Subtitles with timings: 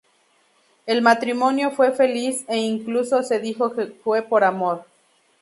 [0.87, 4.85] El matrimonio fue feliz e incluso se dijo que fue por amor.